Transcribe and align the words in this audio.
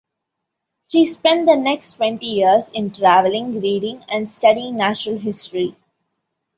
She 0.87 1.05
spent 1.05 1.45
the 1.45 1.55
next 1.55 1.93
twenty 1.93 2.25
years 2.25 2.69
in 2.69 2.89
traveling, 2.91 3.61
reading 3.61 4.03
and 4.09 4.27
studying 4.27 4.75
natural 4.77 5.19
history. 5.19 5.75